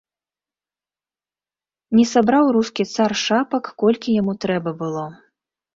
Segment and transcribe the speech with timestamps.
[1.99, 5.05] Не сабраў рускі цар шапак, колькі яму трэба было.